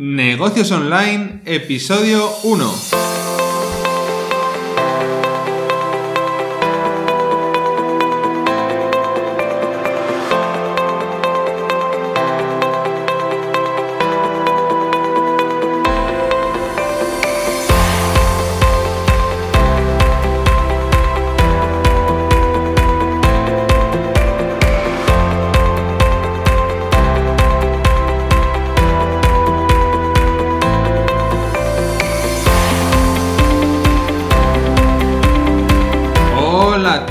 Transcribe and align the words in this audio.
Negocios 0.00 0.70
Online, 0.70 1.40
episodio 1.44 2.30
1. 2.44 2.87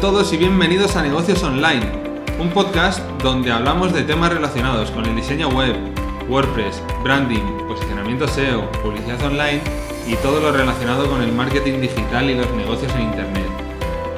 Todos 0.02 0.32
y 0.32 0.38
bienvenidos 0.38 0.96
a 0.96 1.02
Negocios 1.02 1.42
Online, 1.42 1.84
un 2.40 2.50
podcast 2.52 3.00
donde 3.24 3.52
hablamos 3.52 3.94
de 3.94 4.04
temas 4.04 4.32
relacionados 4.32 4.92
con 4.92 5.04
el 5.06 5.16
diseño 5.16 5.50
web, 5.50 5.76
WordPress, 6.30 6.84
branding, 7.04 7.42
posicionamiento 7.68 8.28
SEO, 8.28 8.70
publicidad 8.84 9.20
online 9.24 9.60
y 10.08 10.14
todo 10.18 10.40
lo 10.40 10.52
relacionado 10.52 11.10
con 11.10 11.24
el 11.24 11.32
marketing 11.32 11.82
digital 11.82 12.30
y 12.30 12.36
los 12.36 12.52
negocios 12.52 12.94
en 12.94 13.02
Internet. 13.04 13.48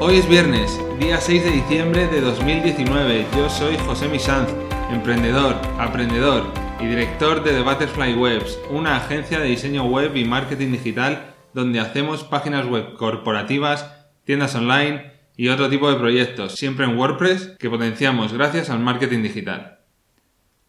Hoy 0.02 0.18
es 0.18 0.28
viernes, 0.28 0.78
día 1.00 1.22
6 1.22 1.46
de 1.46 1.52
diciembre 1.52 2.08
de 2.08 2.20
2019. 2.20 3.26
Yo 3.38 3.50
soy 3.50 3.78
José 3.78 4.10
Misanz, 4.10 4.50
emprendedor, 4.92 5.56
aprendedor 5.80 6.44
y 6.82 6.88
director 6.88 7.42
de 7.42 7.52
The 7.52 7.62
Butterfly 7.62 8.16
Webs, 8.16 8.60
una 8.70 8.98
agencia 8.98 9.40
de 9.40 9.48
diseño 9.48 9.86
web 9.86 10.14
y 10.18 10.26
marketing 10.26 10.74
digital 10.74 11.36
donde 11.54 11.80
hacemos 11.80 12.26
páginas 12.26 12.68
web 12.68 12.98
corporativas, 12.98 13.90
tiendas 14.26 14.54
online 14.56 15.19
y 15.40 15.48
otro 15.48 15.70
tipo 15.70 15.90
de 15.90 15.96
proyectos, 15.96 16.56
siempre 16.56 16.84
en 16.84 16.98
WordPress, 16.98 17.56
que 17.58 17.70
potenciamos 17.70 18.34
gracias 18.34 18.70
al 18.70 18.80
marketing 18.80 19.24
digital. 19.24 19.80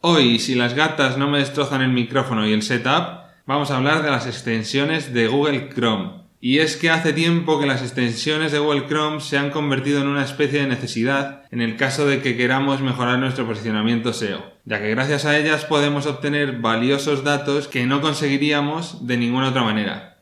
Hoy, 0.00 0.38
si 0.38 0.54
las 0.54 0.74
gatas 0.74 1.18
no 1.18 1.28
me 1.28 1.40
destrozan 1.40 1.82
el 1.82 1.90
micrófono 1.90 2.46
y 2.46 2.52
el 2.52 2.62
setup, 2.62 3.24
vamos 3.46 3.72
a 3.72 3.78
hablar 3.78 4.04
de 4.04 4.12
las 4.12 4.28
extensiones 4.28 5.12
de 5.12 5.27
Google 5.27 5.70
Chrome. 5.74 6.20
Y 6.40 6.58
es 6.58 6.77
que 6.77 6.88
hace 6.88 7.12
tiempo 7.12 7.58
que 7.58 7.66
las 7.66 7.82
extensiones 7.82 8.52
de 8.52 8.60
Google 8.60 8.86
Chrome 8.86 9.20
se 9.20 9.38
han 9.38 9.50
convertido 9.50 10.02
en 10.02 10.06
una 10.06 10.22
especie 10.22 10.60
de 10.60 10.68
necesidad 10.68 11.42
en 11.50 11.62
el 11.62 11.77
caso 11.77 12.06
de 12.06 12.22
que 12.22 12.36
queramos 12.36 12.80
mejorar 12.80 13.18
nuestro 13.18 13.48
posicionamiento 13.48 14.12
SEO, 14.12 14.52
ya 14.66 14.78
que 14.78 14.90
gracias 14.90 15.24
a 15.24 15.36
ellas 15.36 15.64
podemos 15.64 16.06
obtener 16.06 16.60
valiosos 16.60 17.24
datos 17.24 17.66
que 17.66 17.86
no 17.86 18.00
conseguiríamos 18.00 19.05
de 19.05 19.16
ninguna 19.16 19.48
otra 19.48 19.64
manera. 19.64 20.18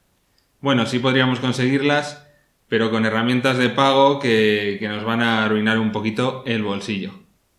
Bueno, 0.63 0.87
sí 0.87 1.01
podríamos 1.01 1.39
conseguirlas, 1.39 2.28
pero 2.69 2.91
con 2.91 3.07
herramientas 3.07 3.59
de 3.59 3.71
pago 3.71 4.19
que, 4.19 4.77
que, 4.79 4.89
nos 4.89 5.05
van 5.05 5.23
a 5.23 5.45
arruinar 5.45 5.79
un 5.79 5.93
poquito 5.93 6.43
el 6.47 6.63
bolsillo. 6.63 7.13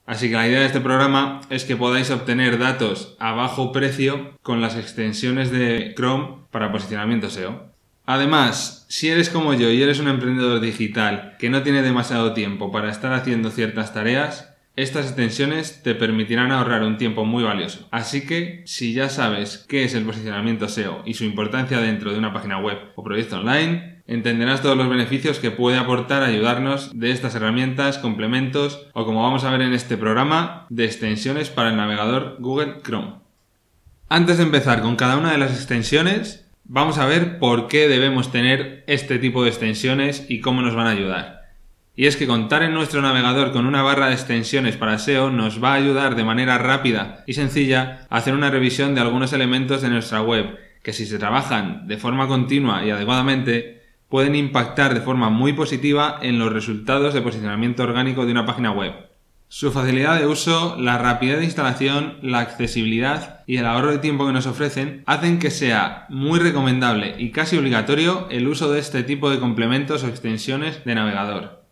Así 0.06 0.30
que 0.30 0.36
la 0.36 0.48
idea 0.48 0.62
de 0.62 0.66
este 0.66 0.82
programa 0.82 1.42
es 1.50 1.66
que 1.66 1.76
podáis 1.76 2.10
obtener 2.10 2.58
datos 2.58 3.16
a 3.20 3.34
bajo 3.34 3.72
precio 3.72 4.38
con 4.42 4.62
las 4.62 4.76
extensiones 4.76 5.52
de 5.52 5.94
Chrome 5.96 6.46
para 6.52 6.72
posicionamiento 6.72 7.30
SEO. 7.30 7.70
Además, 8.06 8.88
si 8.90 9.10
eres 9.10 9.30
como 9.30 9.54
yo 9.54 9.70
y 9.70 9.84
eres 9.84 10.00
un 10.00 10.08
emprendedor 10.08 10.62
digital 10.62 11.36
que 11.38 11.52
no 11.52 11.62
tiene 11.62 11.84
demasiado 11.84 12.34
tiempo 12.34 12.72
para 12.72 12.90
estar 12.90 13.14
haciendo 13.14 13.52
ciertas 13.52 13.94
tareas, 13.94 14.56
estas 14.76 15.06
extensiones 15.06 15.84
te 15.84 15.94
permitirán 15.94 16.52
ahorrar 16.52 16.82
un 16.82 16.98
tiempo 16.98 17.24
muy 17.24 17.44
valioso. 17.44 17.88
Así 17.92 18.26
que, 18.26 18.64
si 18.66 18.94
ya 18.94 19.10
sabes 19.10 19.64
qué 19.70 19.84
es 19.84 19.94
el 19.94 20.06
posicionamiento 20.06 20.68
SEO 20.70 21.04
y 21.06 21.14
su 21.14 21.24
importancia 21.24 21.82
dentro 21.82 22.12
de 22.12 22.18
una 22.18 22.34
página 22.34 22.60
web 22.60 22.80
o 22.96 23.04
proyecto 23.04 23.38
online, 23.38 23.99
entenderás 24.10 24.64
todos 24.64 24.76
los 24.76 24.90
beneficios 24.90 25.38
que 25.38 25.52
puede 25.52 25.78
aportar 25.78 26.24
ayudarnos 26.24 27.00
de 27.00 27.12
estas 27.12 27.36
herramientas, 27.36 28.00
complementos 28.00 28.88
o 28.94 29.06
como 29.06 29.22
vamos 29.22 29.44
a 29.44 29.52
ver 29.52 29.62
en 29.62 29.74
este 29.74 29.98
programa, 29.98 30.66
de 30.70 30.86
extensiones 30.86 31.50
para 31.50 31.70
el 31.70 31.78
navegador 31.78 32.38
Google 32.40 32.82
Chrome. 32.84 33.14
Antes 34.10 34.38
de 34.38 34.44
empezar 34.44 34.82
con 34.82 34.96
cada 34.96 35.16
una 35.16 35.32
de 35.32 35.38
las 35.38 35.52
extensiones, 35.52 36.50
vamos 36.64 36.98
a 36.98 37.06
ver 37.06 37.38
por 37.38 37.68
qué 37.68 37.88
debemos 37.88 38.32
tener 38.32 38.84
este 38.88 39.20
tipo 39.20 39.44
de 39.44 39.50
extensiones 39.50 40.26
y 40.28 40.42
cómo 40.42 40.64
nos 40.64 40.74
van 40.74 40.88
a 40.88 40.92
ayudar. 40.92 41.40
Y 41.96 42.08
es 42.08 42.16
que 42.16 42.26
contar 42.26 42.64
en 42.64 42.74
nuestro 42.74 43.04
navegador 43.04 43.52
con 43.52 43.68
una 43.68 43.84
barra 43.84 44.08
de 44.08 44.14
extensiones 44.14 44.76
para 44.76 44.98
SEO 44.98 45.30
nos 45.30 45.64
va 45.64 45.74
a 45.74 45.76
ayudar 45.76 46.16
de 46.16 46.24
manera 46.24 46.58
rápida 46.58 47.24
y 47.28 47.34
sencilla 47.34 48.08
a 48.10 48.18
hacer 48.18 48.34
una 48.34 48.50
revisión 48.50 48.96
de 48.96 49.02
algunos 49.02 49.34
elementos 49.34 49.84
de 49.84 49.90
nuestra 49.90 50.22
web, 50.24 50.58
que 50.82 50.94
si 50.94 51.06
se 51.06 51.20
trabajan 51.20 51.88
de 51.88 51.98
forma 51.98 52.28
continua 52.28 52.84
y 52.84 52.90
adecuadamente, 52.90 53.79
pueden 54.10 54.36
impactar 54.36 54.94
de 54.94 55.02
forma 55.02 55.30
muy 55.30 55.54
positiva 55.54 56.20
en 56.22 56.40
los 56.40 56.52
resultados 56.52 57.14
de 57.14 57.22
posicionamiento 57.22 57.84
orgánico 57.84 58.26
de 58.26 58.32
una 58.32 58.46
página 58.46 58.72
web. 58.72 58.94
Su 59.48 59.72
facilidad 59.72 60.20
de 60.20 60.28
uso, 60.28 60.76
la 60.80 61.00
rapidez 61.00 61.40
de 61.40 61.46
instalación, 61.46 62.18
la 62.22 62.40
accesibilidad 62.40 63.44
y 63.48 63.58
el 63.58 63.66
ahorro 63.66 63.92
de 63.92 63.98
tiempo 63.98 64.28
que 64.28 64.34
nos 64.34 64.46
ofrecen 64.46 65.04
hacen 65.08 65.40
que 65.40 65.50
sea 65.50 66.06
muy 66.10 66.40
recomendable 66.40 67.16
y 67.18 67.32
casi 67.32 67.58
obligatorio 67.58 68.28
el 68.30 68.48
uso 68.48 68.72
de 68.72 68.80
este 68.80 69.02
tipo 69.02 69.32
de 69.32 69.40
complementos 69.40 70.04
o 70.04 70.08
extensiones 70.08 70.84
de 70.86 70.94
navegador. 70.94 71.64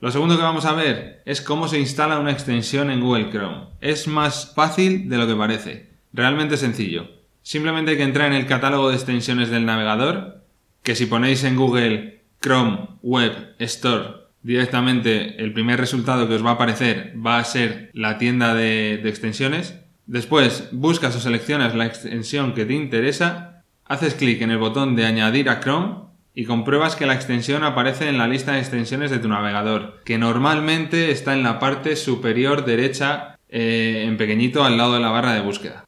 Lo 0.00 0.10
segundo 0.10 0.36
que 0.36 0.42
vamos 0.42 0.64
a 0.64 0.72
ver 0.72 1.22
es 1.24 1.40
cómo 1.40 1.68
se 1.68 1.78
instala 1.78 2.18
una 2.18 2.32
extensión 2.32 2.90
en 2.90 3.00
Google 3.00 3.30
Chrome. 3.30 3.68
Es 3.80 4.08
más 4.08 4.52
fácil 4.52 5.08
de 5.08 5.18
lo 5.18 5.28
que 5.28 5.36
parece. 5.36 5.90
Realmente 6.12 6.56
sencillo. 6.56 7.06
Simplemente 7.42 7.92
hay 7.92 7.96
que 7.96 8.02
entrar 8.02 8.26
en 8.26 8.36
el 8.36 8.46
catálogo 8.46 8.88
de 8.88 8.96
extensiones 8.96 9.50
del 9.50 9.66
navegador, 9.66 10.41
que 10.82 10.94
si 10.94 11.06
ponéis 11.06 11.44
en 11.44 11.56
Google 11.56 12.24
Chrome 12.40 12.88
Web 13.02 13.54
Store 13.58 14.22
directamente 14.42 15.42
el 15.42 15.52
primer 15.52 15.78
resultado 15.78 16.28
que 16.28 16.34
os 16.34 16.44
va 16.44 16.50
a 16.50 16.54
aparecer 16.54 17.14
va 17.14 17.38
a 17.38 17.44
ser 17.44 17.90
la 17.94 18.18
tienda 18.18 18.54
de, 18.54 18.94
extensiones. 19.08 19.78
Después 20.06 20.68
buscas 20.72 21.14
o 21.16 21.20
seleccionas 21.20 21.74
la 21.74 21.86
extensión 21.86 22.54
que 22.54 22.64
te 22.64 22.74
interesa, 22.74 23.62
haces 23.84 24.14
clic 24.14 24.42
en 24.42 24.50
el 24.50 24.58
botón 24.58 24.96
de 24.96 25.06
añadir 25.06 25.48
a 25.48 25.60
Chrome 25.60 26.02
y 26.34 26.44
compruebas 26.44 26.96
que 26.96 27.06
la 27.06 27.14
extensión 27.14 27.62
aparece 27.62 28.08
en 28.08 28.18
la 28.18 28.26
lista 28.26 28.52
de 28.52 28.58
extensiones 28.58 29.10
de 29.10 29.18
tu 29.18 29.28
navegador, 29.28 30.00
que 30.04 30.18
normalmente 30.18 31.10
está 31.10 31.34
en 31.34 31.42
la 31.42 31.58
parte 31.58 31.94
superior 31.94 32.64
derecha 32.64 33.38
eh, 33.48 34.04
en 34.06 34.16
pequeñito 34.16 34.64
al 34.64 34.76
lado 34.76 34.94
de 34.94 35.00
la 35.00 35.10
barra 35.10 35.34
de 35.34 35.42
búsqueda. 35.42 35.84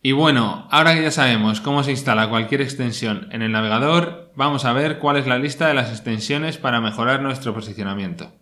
Y 0.00 0.12
bueno, 0.12 0.68
ahora 0.70 0.94
que 0.94 1.02
ya 1.02 1.10
sabemos 1.10 1.60
cómo 1.60 1.82
se 1.82 1.90
instala 1.90 2.28
cualquier 2.28 2.60
extensión 2.60 3.28
en 3.32 3.42
el 3.42 3.50
navegador, 3.50 4.32
vamos 4.36 4.64
a 4.64 4.72
ver 4.72 4.98
cuál 5.00 5.16
es 5.16 5.26
la 5.26 5.38
lista 5.38 5.66
de 5.66 5.74
las 5.74 5.90
extensiones 5.90 6.56
para 6.56 6.80
mejorar 6.80 7.20
nuestro 7.20 7.52
posicionamiento. 7.52 8.32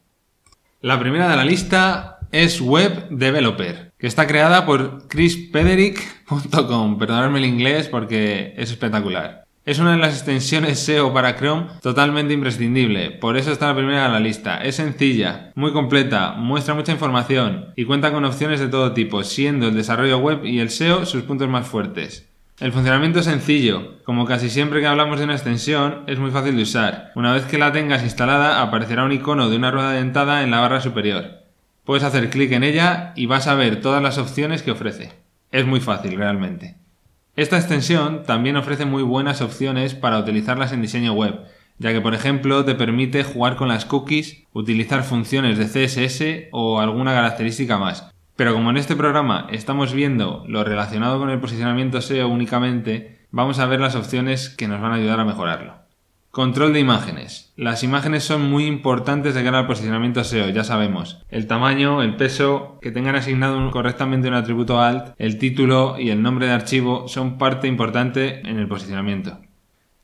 La 0.83 1.01
primera 1.01 1.29
de 1.29 1.37
la 1.37 1.45
lista 1.47 2.19
es 2.31 2.61
Web 2.61 3.09
Developer, 3.09 3.95
que 3.99 4.07
está 4.07 4.27
creada 4.27 4.67
por 4.67 5.09
chrispederick.com. 5.09 6.99
Perdonadme 6.99 7.39
el 7.39 7.47
inglés 7.47 7.89
porque 7.89 8.53
es 8.59 8.71
espectacular. 8.71 9.46
Es 9.67 9.81
una 9.81 9.91
de 9.91 9.99
las 9.99 10.15
extensiones 10.15 10.79
SEO 10.79 11.13
para 11.13 11.35
Chrome 11.35 11.67
totalmente 11.83 12.33
imprescindible, 12.33 13.11
por 13.11 13.37
eso 13.37 13.51
está 13.51 13.67
la 13.67 13.75
primera 13.75 14.05
de 14.05 14.11
la 14.11 14.21
lista. 14.21 14.59
Es 14.59 14.77
sencilla, 14.77 15.51
muy 15.57 15.73
completa, 15.73 16.35
muestra 16.35 16.75
mucha 16.75 16.93
información 16.93 17.73
y 17.75 17.85
cuenta 17.85 18.13
con 18.13 18.25
opciones 18.25 18.61
de 18.61 18.69
todo 18.69 18.93
tipo, 18.93 19.25
siendo 19.25 19.67
el 19.67 19.75
desarrollo 19.75 20.19
web 20.19 20.45
y 20.45 20.61
el 20.61 20.71
SEO 20.71 21.05
sus 21.05 21.25
puntos 21.25 21.49
más 21.49 21.67
fuertes. 21.67 22.29
El 22.61 22.71
funcionamiento 22.71 23.19
es 23.19 23.25
sencillo, 23.25 23.95
como 24.05 24.25
casi 24.25 24.51
siempre 24.51 24.79
que 24.79 24.87
hablamos 24.87 25.19
de 25.19 25.25
una 25.25 25.35
extensión, 25.35 26.05
es 26.07 26.21
muy 26.21 26.31
fácil 26.31 26.55
de 26.55 26.63
usar. 26.63 27.11
Una 27.17 27.33
vez 27.33 27.43
que 27.47 27.59
la 27.59 27.73
tengas 27.73 28.05
instalada, 28.05 28.63
aparecerá 28.63 29.03
un 29.03 29.11
icono 29.11 29.51
de 29.51 29.57
una 29.57 29.73
rueda 29.73 29.91
dentada 29.91 30.45
en 30.45 30.53
la 30.53 30.61
barra 30.61 30.81
superior. 30.81 31.43
Puedes 31.83 32.05
hacer 32.05 32.31
clic 32.31 32.53
en 32.53 32.63
ella 32.63 33.13
y 33.17 33.27
vas 33.27 33.49
a 33.49 33.57
ver 33.57 33.81
todas 33.81 34.01
las 34.01 34.17
opciones 34.17 34.63
que 34.63 34.71
ofrece. 34.71 35.11
Es 35.51 35.67
muy 35.67 35.81
fácil 35.81 36.17
realmente. 36.17 36.77
Esta 37.37 37.59
extensión 37.59 38.23
también 38.23 38.57
ofrece 38.57 38.87
muy 38.87 39.03
buenas 39.03 39.43
opciones 39.43 39.95
para 39.95 40.19
utilizarlas 40.19 40.73
en 40.73 40.81
diseño 40.81 41.13
web, 41.13 41.41
ya 41.79 41.93
que 41.93 42.01
por 42.01 42.15
ejemplo 42.15 42.65
te 42.65 42.75
permite 42.75 43.25
jugar 43.25 43.57
con 43.57 43.69
las 43.69 43.85
cookies, 43.85 44.45
utilizar 44.55 45.03
funciones 45.05 45.59
de 45.59 45.67
CSS 45.67 46.49
o 46.53 46.81
alguna 46.81 47.13
característica 47.13 47.77
más. 47.77 48.11
Pero 48.37 48.55
como 48.55 48.71
en 48.71 48.79
este 48.79 48.97
programa 48.97 49.49
estamos 49.51 49.93
viendo 49.93 50.45
lo 50.49 50.65
relacionado 50.65 51.19
con 51.19 51.29
el 51.29 51.39
posicionamiento 51.39 52.01
SEO 52.01 52.27
únicamente, 52.29 53.19
vamos 53.31 53.59
a 53.59 53.67
ver 53.67 53.81
las 53.81 53.97
opciones 53.97 54.49
que 54.49 54.67
nos 54.67 54.81
van 54.81 54.93
a 54.93 54.95
ayudar 54.95 55.21
a 55.21 55.27
mejorarlo. 55.27 55.86
Control 56.37 56.75
de 56.75 56.81
imágenes. 56.81 57.51
Las 57.57 57.83
imágenes 57.83 58.23
son 58.23 58.51
muy 58.51 58.67
importantes 58.67 59.35
de 59.35 59.43
cara 59.43 59.61
al 59.61 59.67
posicionamiento 59.67 60.23
SEO, 60.23 60.51
ya 60.51 60.65
sabemos. 60.65 61.25
El 61.31 61.47
tamaño, 61.47 62.03
el 62.03 62.17
peso, 62.17 62.79
que 62.83 62.91
tengan 62.91 63.17
asignado 63.17 63.71
correctamente 63.71 64.29
un 64.29 64.35
atributo 64.35 64.79
alt, 64.79 65.15
el 65.17 65.39
título 65.39 65.99
y 65.99 66.11
el 66.11 66.21
nombre 66.21 66.45
de 66.45 66.53
archivo 66.53 67.09
son 67.09 67.39
parte 67.39 67.69
importante 67.69 68.41
en 68.41 68.59
el 68.59 68.69
posicionamiento. 68.69 69.39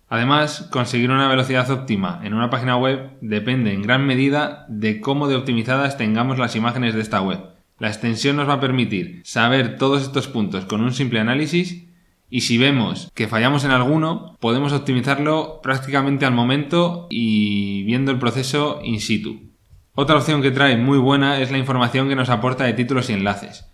Además, 0.08 0.70
conseguir 0.72 1.10
una 1.10 1.28
velocidad 1.28 1.70
óptima 1.70 2.22
en 2.24 2.32
una 2.32 2.48
página 2.48 2.78
web 2.78 3.10
depende 3.20 3.74
en 3.74 3.82
gran 3.82 4.06
medida 4.06 4.64
de 4.70 5.02
cómo 5.02 5.28
de 5.28 5.36
optimizadas 5.36 5.98
tengamos 5.98 6.38
las 6.38 6.56
imágenes 6.56 6.94
de 6.94 7.02
esta 7.02 7.20
web. 7.20 7.40
La 7.78 7.88
extensión 7.88 8.36
nos 8.36 8.48
va 8.48 8.54
a 8.54 8.60
permitir 8.60 9.20
saber 9.26 9.76
todos 9.76 10.00
estos 10.00 10.28
puntos 10.28 10.64
con 10.64 10.80
un 10.80 10.94
simple 10.94 11.20
análisis 11.20 11.91
y 12.34 12.40
si 12.40 12.56
vemos 12.56 13.12
que 13.14 13.28
fallamos 13.28 13.62
en 13.66 13.72
alguno, 13.72 14.38
podemos 14.40 14.72
optimizarlo 14.72 15.60
prácticamente 15.62 16.24
al 16.24 16.32
momento 16.32 17.06
y 17.10 17.82
viendo 17.82 18.10
el 18.10 18.18
proceso 18.18 18.80
in 18.82 19.00
situ. 19.00 19.50
Otra 19.94 20.16
opción 20.16 20.40
que 20.40 20.50
trae 20.50 20.78
muy 20.78 20.96
buena 20.96 21.40
es 21.40 21.50
la 21.50 21.58
información 21.58 22.08
que 22.08 22.16
nos 22.16 22.30
aporta 22.30 22.64
de 22.64 22.72
títulos 22.72 23.10
y 23.10 23.12
enlaces. 23.12 23.68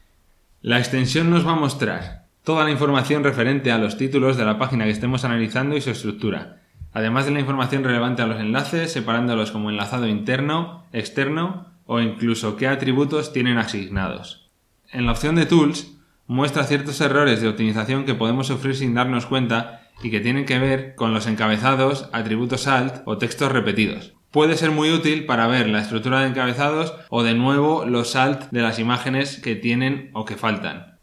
La 0.60 0.81
extensión 0.81 1.31
nos 1.31 1.46
va 1.46 1.52
a 1.52 1.60
mostrar 1.60 2.26
toda 2.43 2.64
la 2.64 2.72
información 2.72 3.22
referente 3.22 3.70
a 3.70 3.78
los 3.78 3.96
títulos 3.96 4.37
de 4.37 4.44
la 4.44 4.58
página 4.58 4.87
que 4.87 4.90
estemos 4.90 5.25
analizando 5.25 5.76
y 5.76 5.81
su 5.81 5.90
estructura, 5.90 6.62
además 6.93 7.26
de 7.26 7.31
la 7.31 7.40
información 7.40 7.84
relevante 7.84 8.22
a 8.22 8.26
los 8.26 8.40
enlaces, 8.40 8.93
separándolos 8.93 9.52
como 9.52 9.70
enlazado 9.70 10.08
interno, 10.08 10.82
externo 10.93 11.75
o 11.87 12.00
incluso 12.00 12.56
qué 12.56 12.66
atributos 12.66 13.32
tienen 13.32 13.58
asignados. 13.58 14.50
En 14.90 15.06
la 15.06 15.12
opción 15.12 15.37
de 15.37 15.46
Tools 15.46 15.98
muestra 16.28 16.64
ciertos 16.64 17.00
errores 17.00 17.40
de 17.40 17.48
optimización 17.48 18.04
que 18.04 18.14
podemos 18.14 18.46
sufrir 18.46 18.76
sin 18.76 18.94
darnos 18.94 19.26
cuenta 19.26 19.80
y 20.02 20.10
que 20.10 20.20
tienen 20.20 20.44
que 20.44 20.58
ver 20.58 20.94
con 20.94 21.12
los 21.12 21.26
encabezados, 21.26 22.08
atributos 22.12 22.69
alt 22.69 23.02
o 23.06 23.19
textos 23.19 23.50
repetidos. 23.50 24.12
Puede 24.30 24.56
ser 24.56 24.70
muy 24.70 24.92
útil 24.92 25.25
para 25.25 25.46
ver 25.46 25.69
la 25.69 25.80
estructura 25.80 26.20
de 26.20 26.28
encabezados 26.28 26.94
o 27.08 27.22
de 27.22 27.34
nuevo 27.34 27.86
los 27.86 28.14
alt 28.14 28.50
de 28.50 28.60
las 28.60 28.78
imágenes 28.78 29.38
que 29.38 29.56
tienen 29.56 30.10
o 30.12 30.26
que 30.26 30.36
faltan. 30.36 30.98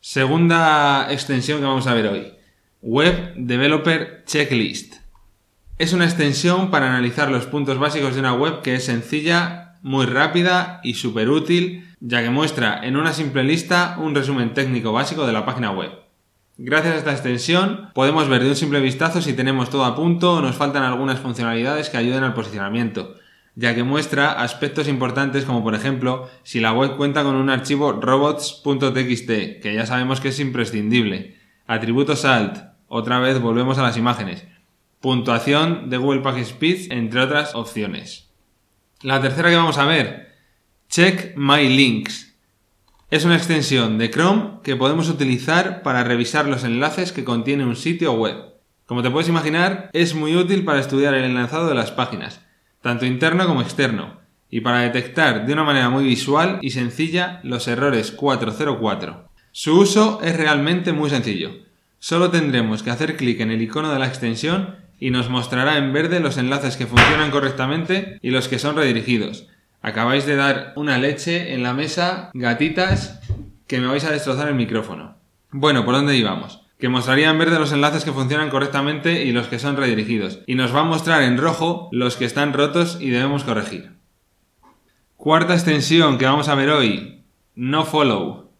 Segunda 0.00 1.12
extensión 1.12 1.60
que 1.60 1.66
vamos 1.66 1.86
a 1.86 1.94
ver 1.94 2.06
hoy. 2.06 2.32
Web 2.80 3.34
Developer 3.36 4.24
Checklist. 4.24 4.94
Es 5.76 5.92
una 5.92 6.06
extensión 6.06 6.70
para 6.70 6.88
analizar 6.88 7.30
los 7.30 7.44
puntos 7.44 7.78
básicos 7.78 8.14
de 8.14 8.20
una 8.20 8.32
web 8.32 8.62
que 8.62 8.74
es 8.74 8.86
sencilla, 8.86 9.76
muy 9.82 10.06
rápida 10.06 10.80
y 10.82 10.94
súper 10.94 11.28
útil 11.28 11.89
ya 12.00 12.22
que 12.22 12.30
muestra 12.30 12.80
en 12.82 12.96
una 12.96 13.12
simple 13.12 13.44
lista 13.44 13.96
un 13.98 14.14
resumen 14.14 14.54
técnico 14.54 14.92
básico 14.92 15.26
de 15.26 15.32
la 15.32 15.44
página 15.44 15.70
web. 15.70 15.92
Gracias 16.56 16.94
a 16.94 16.98
esta 16.98 17.12
extensión 17.12 17.90
podemos 17.94 18.28
ver 18.28 18.42
de 18.42 18.50
un 18.50 18.56
simple 18.56 18.80
vistazo 18.80 19.22
si 19.22 19.34
tenemos 19.34 19.70
todo 19.70 19.84
a 19.84 19.94
punto 19.94 20.34
o 20.34 20.40
nos 20.40 20.56
faltan 20.56 20.82
algunas 20.82 21.20
funcionalidades 21.20 21.88
que 21.88 21.98
ayuden 21.98 22.24
al 22.24 22.34
posicionamiento, 22.34 23.14
ya 23.54 23.74
que 23.74 23.82
muestra 23.82 24.32
aspectos 24.32 24.88
importantes 24.88 25.44
como 25.44 25.62
por 25.62 25.74
ejemplo 25.74 26.28
si 26.42 26.60
la 26.60 26.72
web 26.72 26.96
cuenta 26.96 27.22
con 27.22 27.36
un 27.36 27.50
archivo 27.50 27.92
robots.txt, 27.92 29.60
que 29.62 29.72
ya 29.74 29.86
sabemos 29.86 30.20
que 30.20 30.28
es 30.28 30.40
imprescindible, 30.40 31.36
atributos 31.66 32.24
alt, 32.24 32.58
otra 32.88 33.20
vez 33.20 33.40
volvemos 33.40 33.78
a 33.78 33.82
las 33.82 33.96
imágenes, 33.96 34.46
puntuación 35.00 35.88
de 35.88 35.96
Google 35.96 36.20
PageSpeed, 36.20 36.92
entre 36.92 37.20
otras 37.20 37.54
opciones. 37.54 38.30
La 39.02 39.20
tercera 39.22 39.48
que 39.48 39.56
vamos 39.56 39.78
a 39.78 39.86
ver 39.86 40.29
Check 40.90 41.36
My 41.36 41.68
Links. 41.68 42.34
Es 43.12 43.24
una 43.24 43.36
extensión 43.36 43.96
de 43.96 44.10
Chrome 44.10 44.54
que 44.64 44.74
podemos 44.74 45.08
utilizar 45.08 45.82
para 45.82 46.02
revisar 46.02 46.48
los 46.48 46.64
enlaces 46.64 47.12
que 47.12 47.22
contiene 47.22 47.64
un 47.64 47.76
sitio 47.76 48.14
web. 48.14 48.56
Como 48.86 49.00
te 49.00 49.08
puedes 49.08 49.28
imaginar, 49.28 49.88
es 49.92 50.16
muy 50.16 50.34
útil 50.34 50.64
para 50.64 50.80
estudiar 50.80 51.14
el 51.14 51.22
enlazado 51.22 51.68
de 51.68 51.76
las 51.76 51.92
páginas, 51.92 52.44
tanto 52.82 53.06
interno 53.06 53.46
como 53.46 53.62
externo, 53.62 54.18
y 54.50 54.62
para 54.62 54.80
detectar 54.80 55.46
de 55.46 55.52
una 55.52 55.62
manera 55.62 55.90
muy 55.90 56.02
visual 56.02 56.58
y 56.60 56.70
sencilla 56.70 57.38
los 57.44 57.68
errores 57.68 58.10
404. 58.10 59.28
Su 59.52 59.78
uso 59.78 60.18
es 60.24 60.36
realmente 60.36 60.92
muy 60.92 61.08
sencillo. 61.08 61.52
Solo 62.00 62.32
tendremos 62.32 62.82
que 62.82 62.90
hacer 62.90 63.16
clic 63.16 63.38
en 63.38 63.52
el 63.52 63.62
icono 63.62 63.92
de 63.92 63.98
la 64.00 64.08
extensión 64.08 64.74
y 64.98 65.12
nos 65.12 65.30
mostrará 65.30 65.78
en 65.78 65.92
verde 65.92 66.18
los 66.18 66.36
enlaces 66.36 66.76
que 66.76 66.88
funcionan 66.88 67.30
correctamente 67.30 68.18
y 68.22 68.30
los 68.30 68.48
que 68.48 68.58
son 68.58 68.74
redirigidos, 68.74 69.46
Acabáis 69.82 70.26
de 70.26 70.36
dar 70.36 70.74
una 70.76 70.98
leche 70.98 71.54
en 71.54 71.62
la 71.62 71.72
mesa, 71.72 72.30
gatitas, 72.34 73.18
que 73.66 73.80
me 73.80 73.86
vais 73.86 74.04
a 74.04 74.12
destrozar 74.12 74.48
el 74.48 74.54
micrófono. 74.54 75.16
Bueno, 75.52 75.86
¿por 75.86 75.94
dónde 75.94 76.16
íbamos? 76.16 76.60
Que 76.78 76.90
mostraría 76.90 77.30
en 77.30 77.38
verde 77.38 77.58
los 77.58 77.72
enlaces 77.72 78.04
que 78.04 78.12
funcionan 78.12 78.50
correctamente 78.50 79.24
y 79.24 79.32
los 79.32 79.46
que 79.46 79.58
son 79.58 79.78
redirigidos. 79.78 80.40
Y 80.46 80.54
nos 80.54 80.74
va 80.74 80.80
a 80.80 80.84
mostrar 80.84 81.22
en 81.22 81.38
rojo 81.38 81.88
los 81.92 82.16
que 82.16 82.26
están 82.26 82.52
rotos 82.52 82.98
y 83.00 83.08
debemos 83.08 83.44
corregir. 83.44 83.92
Cuarta 85.16 85.54
extensión 85.54 86.18
que 86.18 86.26
vamos 86.26 86.48
a 86.48 86.54
ver 86.54 86.68
hoy. 86.68 87.22
No 87.54 87.84
follow. 87.84 88.50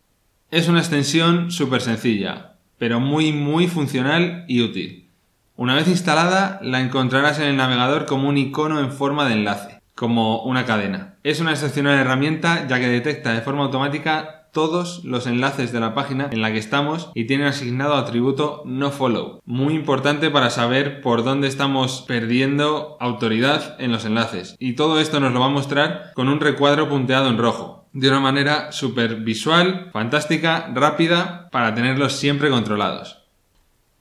Es 0.50 0.68
una 0.68 0.80
extensión 0.80 1.50
súper 1.50 1.82
sencilla, 1.82 2.54
pero 2.78 2.98
muy 2.98 3.32
muy 3.32 3.68
funcional 3.68 4.46
y 4.48 4.62
útil. 4.62 5.10
Una 5.56 5.74
vez 5.74 5.86
instalada, 5.86 6.60
la 6.62 6.80
encontrarás 6.80 7.38
en 7.38 7.46
el 7.46 7.56
navegador 7.56 8.06
como 8.06 8.28
un 8.28 8.38
icono 8.38 8.80
en 8.80 8.90
forma 8.90 9.26
de 9.28 9.34
enlace 9.34 9.79
como 10.00 10.44
una 10.44 10.64
cadena. 10.64 11.16
Es 11.24 11.40
una 11.40 11.50
excepcional 11.50 11.98
herramienta 11.98 12.66
ya 12.66 12.80
que 12.80 12.88
detecta 12.88 13.34
de 13.34 13.42
forma 13.42 13.64
automática 13.64 14.48
todos 14.50 15.04
los 15.04 15.26
enlaces 15.26 15.72
de 15.72 15.80
la 15.80 15.92
página 15.92 16.30
en 16.32 16.40
la 16.40 16.50
que 16.50 16.58
estamos 16.58 17.10
y 17.14 17.24
tiene 17.24 17.44
asignado 17.44 17.96
atributo 17.96 18.62
nofollow. 18.64 19.42
Muy 19.44 19.74
importante 19.74 20.30
para 20.30 20.48
saber 20.48 21.02
por 21.02 21.22
dónde 21.22 21.48
estamos 21.48 22.02
perdiendo 22.08 22.96
autoridad 22.98 23.76
en 23.78 23.92
los 23.92 24.06
enlaces. 24.06 24.56
Y 24.58 24.72
todo 24.72 25.00
esto 25.00 25.20
nos 25.20 25.34
lo 25.34 25.40
va 25.40 25.46
a 25.46 25.50
mostrar 25.50 26.12
con 26.14 26.30
un 26.30 26.40
recuadro 26.40 26.88
punteado 26.88 27.28
en 27.28 27.36
rojo. 27.36 27.84
De 27.92 28.08
una 28.08 28.20
manera 28.20 28.72
súper 28.72 29.16
visual, 29.16 29.90
fantástica, 29.92 30.70
rápida, 30.74 31.50
para 31.50 31.74
tenerlos 31.74 32.14
siempre 32.14 32.48
controlados. 32.48 33.18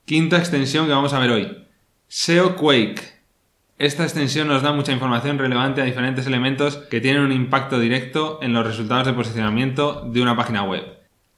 Quinta 0.06 0.38
extensión 0.38 0.88
que 0.88 0.94
vamos 0.94 1.12
a 1.12 1.20
ver 1.20 1.32
hoy. 1.32 1.58
SEO 2.08 2.56
Quake. 2.56 3.19
Esta 3.80 4.04
extensión 4.04 4.50
nos 4.50 4.62
da 4.62 4.74
mucha 4.74 4.92
información 4.92 5.38
relevante 5.38 5.82
a 5.82 5.86
diferentes 5.86 6.28
elementos 6.28 6.76
que 6.76 7.00
tienen 7.00 7.22
un 7.22 7.32
impacto 7.32 7.80
directo 7.80 8.38
en 8.42 8.52
los 8.52 8.68
resultados 8.68 9.06
de 9.06 9.14
posicionamiento 9.14 10.02
de 10.06 10.22
una 10.22 10.36
página 10.36 10.64
web. 10.64 10.84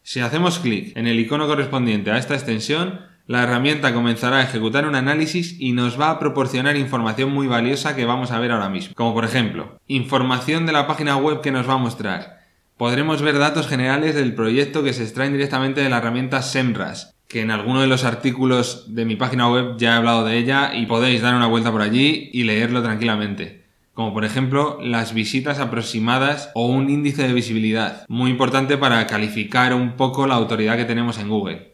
Si 0.02 0.22
hacemos 0.22 0.58
clic 0.58 0.98
en 0.98 1.06
el 1.06 1.20
icono 1.20 1.46
correspondiente 1.46 2.10
a 2.10 2.18
esta 2.18 2.34
extensión, 2.34 3.02
la 3.28 3.44
herramienta 3.44 3.94
comenzará 3.94 4.38
a 4.38 4.42
ejecutar 4.42 4.88
un 4.88 4.96
análisis 4.96 5.56
y 5.60 5.74
nos 5.74 6.02
va 6.02 6.10
a 6.10 6.18
proporcionar 6.18 6.78
información 6.78 7.32
muy 7.32 7.46
valiosa 7.46 7.96
que 7.96 8.06
vamos 8.06 8.32
a 8.32 8.40
ver 8.40 8.52
ahora 8.52 8.70
mismo. 8.70 8.96
Como 8.96 9.14
por 9.14 9.24
ejemplo, 9.24 9.80
información 9.86 10.66
de 10.66 10.72
la 10.72 10.88
página 10.88 11.18
web 11.18 11.42
que 11.42 11.52
nos 11.52 11.70
va 11.70 11.74
a 11.74 11.78
mostrar. 11.78 12.40
Podremos 12.76 13.22
ver 13.22 13.38
datos 13.38 13.68
generales 13.68 14.16
del 14.16 14.34
proyecto 14.34 14.82
que 14.82 14.94
se 14.94 15.04
extraen 15.04 15.34
directamente 15.34 15.82
de 15.82 15.90
la 15.90 16.00
herramienta 16.00 16.42
SEMrush, 16.42 17.04
que 17.32 17.42
en 17.42 17.52
alguno 17.52 17.82
de 17.82 17.88
los 17.88 18.04
artículos 18.04 18.94
de 18.94 19.06
mi 19.06 19.16
página 19.16 19.50
web 19.50 19.78
ya 19.78 19.94
he 19.94 19.98
hablado 19.98 20.26
de 20.26 20.38
ella 20.38 20.74
y 20.76 20.86
podéis 20.86 21.22
dar 21.22 21.36
una 21.36 21.48
vuelta 21.48 21.72
por 21.72 21.82
allí 21.82 22.30
y 22.34 22.44
leerlo 22.44 22.84
tranquilamente. 22.84 23.64
Como 23.94 24.14
por 24.14 24.26
ejemplo 24.26 24.80
las 24.82 25.14
visitas 25.14 25.60
aproximadas 25.60 26.52
o 26.56 26.66
un 26.66 26.90
índice 26.90 27.28
de 27.28 27.34
visibilidad, 27.34 28.06
muy 28.08 28.32
importante 28.32 28.78
para 28.78 29.08
calificar 29.08 29.74
un 29.74 29.94
poco 29.94 30.28
la 30.28 30.36
autoridad 30.36 30.76
que 30.76 30.86
tenemos 30.86 31.20
en 31.20 31.30
Google. 31.30 31.72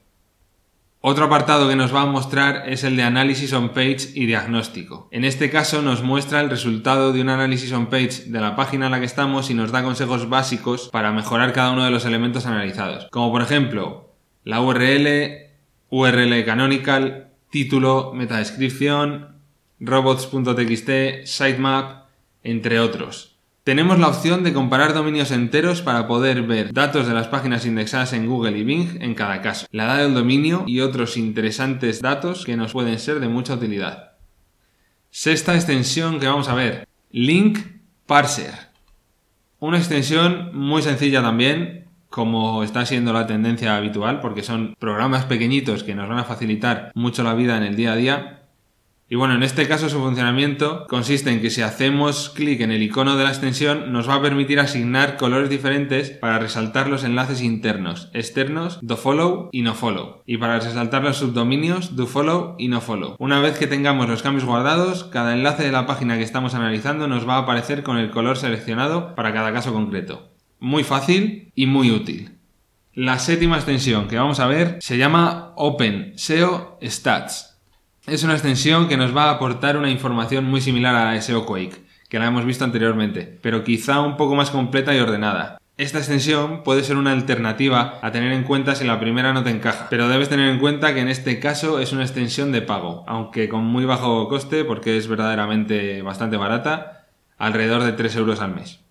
Otro 1.00 1.26
apartado 1.26 1.70
que 1.70 1.76
nos 1.76 1.94
va 1.94 2.02
a 2.02 2.06
mostrar 2.06 2.64
es 2.68 2.84
el 2.84 2.98
de 2.98 3.04
análisis 3.04 3.54
on 3.54 3.70
page 3.70 4.10
y 4.14 4.26
diagnóstico. 4.26 5.08
En 5.12 5.26
este 5.26 5.50
caso 5.50 5.82
nos 5.82 6.04
muestra 6.04 6.42
el 6.42 6.50
resultado 6.50 7.14
de 7.14 7.22
un 7.22 7.30
análisis 7.30 7.72
on 7.72 7.88
page 7.88 8.26
de 8.26 8.42
la 8.42 8.56
página 8.56 8.88
en 8.88 8.92
la 8.92 9.00
que 9.00 9.06
estamos 9.06 9.50
y 9.50 9.54
nos 9.54 9.72
da 9.72 9.84
consejos 9.84 10.28
básicos 10.28 10.90
para 10.92 11.12
mejorar 11.12 11.54
cada 11.54 11.72
uno 11.72 11.86
de 11.86 11.92
los 11.92 12.06
elementos 12.06 12.46
analizados. 12.46 13.08
Como 13.12 13.32
por 13.32 13.42
ejemplo, 13.42 14.16
la 14.44 14.60
URL, 14.60 15.47
URL 15.90 16.44
canonical, 16.46 17.30
título, 17.50 18.14
metadescripción, 18.14 19.38
robots.txt, 19.80 21.26
sitemap, 21.26 22.08
entre 22.44 22.80
otros. 22.80 23.38
Tenemos 23.64 24.00
la 24.00 24.08
opción 24.08 24.44
de 24.44 24.54
comparar 24.54 24.94
dominios 24.94 25.32
enteros 25.32 25.82
para 25.82 26.08
poder 26.08 26.44
ver 26.44 26.74
datos 26.74 27.06
de 27.06 27.14
las 27.14 27.28
páginas 27.28 27.66
indexadas 27.66 28.14
en 28.14 28.26
Google 28.26 28.58
y 28.58 28.64
Bing 28.64 29.02
en 29.02 29.14
cada 29.14 29.42
caso, 29.42 29.68
la 29.72 29.86
edad 29.86 29.98
del 30.04 30.14
dominio 30.14 30.64
y 30.68 30.80
otros 30.80 31.18
interesantes 31.18 32.02
datos 32.02 32.46
que 32.46 32.56
nos 32.56 32.72
pueden 32.72 32.98
ser 32.98 33.20
de 33.20 33.28
mucha 33.28 33.56
utilidad. 33.56 34.14
Sexta 35.10 35.56
extensión 35.56 36.20
que 36.20 36.28
vamos 36.28 36.48
a 36.48 36.56
ver, 36.56 36.88
Link 37.12 37.60
Parser. 38.06 38.54
Una 39.60 39.80
extensión 39.80 40.52
muy 40.54 40.82
sencilla 40.82 41.22
también, 41.22 41.87
como 42.18 42.64
está 42.64 42.84
siendo 42.84 43.14
la 43.14 43.28
tendencia 43.28 43.78
habitual, 43.78 44.22
porque 44.22 44.42
son 44.42 44.76
programas 44.80 45.26
pequeñitos 45.26 45.84
que 45.84 45.94
nos 45.94 46.10
van 46.10 46.18
a 46.18 46.24
facilitar 46.24 46.92
mucho 46.96 47.22
la 47.22 47.36
vida 47.36 47.58
en 47.58 47.62
el 47.62 47.76
día 47.76 47.94
a 47.94 47.96
día. 47.96 48.44
Y 49.08 49.16
bueno, 49.16 49.36
en 49.36 49.44
este 49.44 49.68
caso 49.68 49.88
su 49.88 50.00
funcionamiento 50.00 50.88
consiste 50.88 51.30
en 51.30 51.42
que 51.42 51.52
si 51.52 51.62
hacemos 51.62 52.32
clic 52.32 52.62
en 52.62 52.72
el 52.72 52.82
icono 52.82 53.18
de 53.18 53.24
la 53.24 53.30
extensión 53.30 53.94
nos 53.94 54.10
va 54.10 54.16
a 54.16 54.22
permitir 54.24 54.60
asignar 54.60 55.16
colores 55.18 55.52
diferentes 55.52 56.10
para 56.10 56.40
resaltar 56.40 56.90
los 56.90 57.04
enlaces 57.04 57.44
internos, 57.44 58.10
externos, 58.16 58.80
dofollow 58.82 59.50
y 59.52 59.62
nofollow. 59.62 60.24
Y 60.26 60.38
para 60.38 60.60
resaltar 60.60 61.04
los 61.04 61.18
subdominios, 61.18 61.96
dofollow 61.96 62.56
y 62.58 62.68
nofollow. 62.68 63.16
Una 63.20 63.42
vez 63.42 63.60
que 63.60 63.68
tengamos 63.68 64.10
los 64.10 64.24
cambios 64.24 64.46
guardados, 64.46 65.04
cada 65.04 65.36
enlace 65.36 65.62
de 65.62 65.72
la 65.72 65.86
página 65.86 66.18
que 66.18 66.24
estamos 66.24 66.56
analizando 66.56 67.08
nos 67.08 67.30
va 67.30 67.36
a 67.36 67.42
aparecer 67.42 67.84
con 67.84 68.00
el 68.00 68.10
color 68.10 68.38
seleccionado 68.38 69.14
para 69.14 69.34
cada 69.34 69.54
caso 69.54 69.72
concreto 69.72 70.36
muy 70.60 70.84
fácil 70.84 71.52
y 71.56 71.66
muy 71.66 71.92
útil. 71.92 72.32
La 72.94 73.20
séptima 73.20 73.58
extensión 73.58 74.08
que 74.08 74.18
vamos 74.18 74.40
a 74.40 74.48
ver 74.48 74.78
se 74.82 74.98
llama 74.98 75.54
Open 75.56 76.14
SEO 76.16 76.80
Stats. 76.82 77.60
Es 78.08 78.24
una 78.24 78.34
extensión 78.34 78.88
que 78.88 78.98
nos 78.98 79.16
va 79.16 79.26
a 79.26 79.32
aportar 79.32 79.78
una 79.78 79.92
información 79.92 80.46
muy 80.46 80.62
similar 80.62 80.96
a 80.96 81.14
la 81.14 81.22
SEO 81.22 81.46
Quake, 81.46 81.84
que 82.10 82.20
la 82.20 82.28
hemos 82.28 82.46
visto 82.46 82.64
anteriormente, 82.64 83.38
pero 83.42 83.64
quizá 83.64 84.02
un 84.02 84.18
poco 84.18 84.36
más 84.36 84.50
completa 84.50 84.96
y 84.96 85.00
ordenada. 85.00 85.60
Esta 85.78 86.00
extensión 86.00 86.64
puede 86.64 86.84
ser 86.84 86.98
una 86.98 87.12
alternativa 87.12 88.00
a 88.02 88.12
tener 88.12 88.32
en 88.32 88.46
cuenta 88.46 88.74
si 88.74 88.84
la 88.84 89.00
primera 89.00 89.32
no 89.32 89.44
te 89.44 89.52
encaja, 89.52 89.88
pero 89.92 90.08
debes 90.08 90.30
tener 90.30 90.50
en 90.50 90.58
cuenta 90.58 90.96
que 90.96 91.02
en 91.02 91.08
este 91.08 91.40
caso 91.40 91.80
es 91.80 91.92
una 91.92 92.02
extensión 92.02 92.52
de 92.52 92.64
pago, 92.64 93.04
aunque 93.08 93.48
con 93.48 93.64
muy 93.64 93.86
bajo 93.86 94.28
coste 94.28 94.66
porque 94.66 94.98
es 94.98 95.08
verdaderamente 95.08 96.02
bastante 96.02 96.36
barata, 96.36 97.06
alrededor 97.38 97.84
de 97.84 97.92
3 97.92 98.16
euros 98.16 98.42
al 98.42 98.56
mes. 98.56 98.87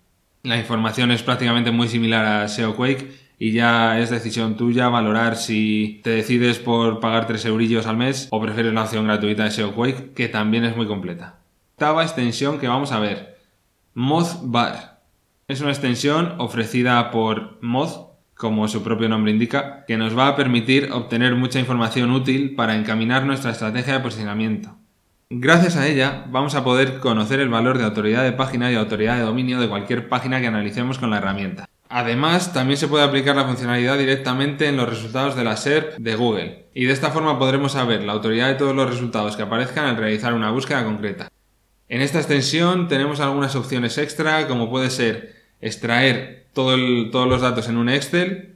La 0.47 0.57
información 0.57 1.11
es 1.11 1.23
prácticamente 1.23 1.71
muy 1.71 1.89
similar 1.89 2.25
a 2.25 2.47
SEO 2.47 2.73
Quake 2.77 3.11
y 3.37 3.51
ya 3.51 3.99
es 3.99 4.09
decisión 4.09 4.55
tuya 4.55 4.87
valorar 4.87 5.35
si 5.35 5.99
te 6.05 6.11
decides 6.11 6.57
por 6.57 7.01
pagar 7.01 7.27
3 7.27 7.43
eurillos 7.47 7.85
al 7.85 7.97
mes 7.97 8.29
o 8.31 8.39
prefieres 8.39 8.73
la 8.73 8.83
opción 8.83 9.03
gratuita 9.03 9.43
de 9.43 9.51
SEO 9.51 9.75
Quake, 9.75 10.13
que 10.13 10.29
también 10.29 10.63
es 10.63 10.73
muy 10.77 10.87
completa. 10.87 11.39
Octava 11.73 12.01
extensión 12.01 12.59
que 12.59 12.69
vamos 12.69 12.93
a 12.93 12.99
ver. 12.99 13.39
Bar. 13.93 15.01
Es 15.49 15.59
una 15.59 15.71
extensión 15.71 16.35
ofrecida 16.37 17.11
por 17.11 17.61
Moz, 17.61 18.07
como 18.33 18.69
su 18.69 18.83
propio 18.83 19.09
nombre 19.09 19.33
indica, 19.33 19.83
que 19.85 19.97
nos 19.97 20.17
va 20.17 20.29
a 20.29 20.37
permitir 20.37 20.93
obtener 20.93 21.35
mucha 21.35 21.59
información 21.59 22.09
útil 22.11 22.55
para 22.55 22.77
encaminar 22.77 23.25
nuestra 23.25 23.51
estrategia 23.51 23.95
de 23.95 23.99
posicionamiento. 23.99 24.77
Gracias 25.29 25.75
a 25.75 25.85
ella 25.85 26.23
vamos 26.29 26.55
a 26.55 26.63
poder 26.63 26.99
conocer 26.99 27.41
el 27.41 27.49
valor 27.49 27.77
de 27.77 27.83
autoridad 27.83 28.23
de 28.23 28.31
página 28.31 28.71
y 28.71 28.75
autoridad 28.75 29.17
de 29.17 29.23
dominio 29.23 29.59
de 29.59 29.67
cualquier 29.67 30.07
página 30.07 30.39
que 30.39 30.47
analicemos 30.47 30.99
con 30.99 31.09
la 31.09 31.17
herramienta. 31.17 31.67
Además, 31.89 32.53
también 32.53 32.77
se 32.77 32.87
puede 32.87 33.03
aplicar 33.03 33.35
la 33.35 33.43
funcionalidad 33.43 33.97
directamente 33.97 34.67
en 34.67 34.77
los 34.77 34.87
resultados 34.87 35.35
de 35.35 35.43
la 35.43 35.57
SERP 35.57 35.97
de 35.97 36.15
Google, 36.15 36.67
y 36.73 36.85
de 36.85 36.93
esta 36.93 37.11
forma 37.11 37.37
podremos 37.37 37.73
saber 37.73 38.03
la 38.03 38.13
autoridad 38.13 38.47
de 38.47 38.55
todos 38.55 38.73
los 38.73 38.89
resultados 38.89 39.35
que 39.35 39.43
aparezcan 39.43 39.85
al 39.85 39.97
realizar 39.97 40.33
una 40.33 40.49
búsqueda 40.49 40.85
concreta. 40.85 41.29
En 41.89 41.99
esta 41.99 42.19
extensión 42.19 42.87
tenemos 42.87 43.19
algunas 43.19 43.53
opciones 43.57 43.97
extra, 43.97 44.47
como 44.47 44.69
puede 44.69 44.89
ser 44.89 45.35
extraer 45.59 46.47
todos 46.53 46.79
los 46.79 47.41
datos 47.41 47.67
en 47.67 47.75
un 47.75 47.89
Excel, 47.89 48.55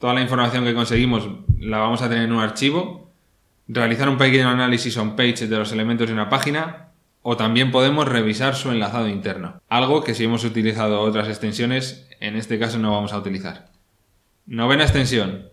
toda 0.00 0.14
la 0.14 0.22
información 0.22 0.64
que 0.64 0.74
conseguimos 0.74 1.28
la 1.60 1.78
vamos 1.78 2.02
a 2.02 2.08
tener 2.08 2.24
en 2.24 2.32
un 2.32 2.40
archivo, 2.40 3.09
realizar 3.72 4.08
un 4.08 4.18
pequeño 4.18 4.48
análisis 4.48 4.96
on 4.96 5.14
page 5.14 5.46
de 5.46 5.56
los 5.56 5.72
elementos 5.72 6.08
de 6.08 6.12
una 6.12 6.28
página, 6.28 6.88
o 7.22 7.36
también 7.36 7.70
podemos 7.70 8.08
revisar 8.08 8.56
su 8.56 8.70
enlazado 8.70 9.08
interno, 9.08 9.60
algo 9.68 10.02
que 10.02 10.14
si 10.14 10.24
hemos 10.24 10.44
utilizado 10.44 11.00
otras 11.00 11.28
extensiones, 11.28 12.08
en 12.18 12.36
este 12.36 12.58
caso 12.58 12.78
no 12.78 12.92
vamos 12.92 13.12
a 13.12 13.18
utilizar. 13.18 13.70
Novena 14.46 14.84
extensión, 14.84 15.48